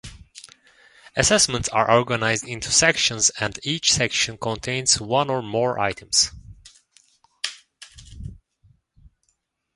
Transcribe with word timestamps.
Assessments 1.15 1.69
are 1.69 1.91
organized 1.91 2.43
into 2.47 2.71
"Sections" 2.71 3.29
and 3.39 3.59
each 3.61 3.93
Section 3.93 4.35
contains 4.35 4.99
one 4.99 5.29
or 5.29 5.43
more 5.43 5.77
"Items". 5.77 6.31